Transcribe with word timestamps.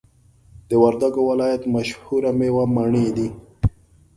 د 0.69 0.71
وردګو 0.83 1.21
ولایت 1.31 1.63
مشهوره 1.75 2.31
میوه 2.39 2.63
مڼی 2.75 3.07
دی 3.15 3.27